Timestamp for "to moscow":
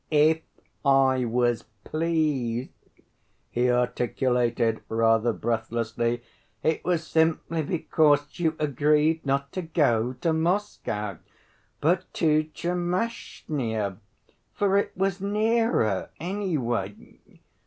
10.21-11.19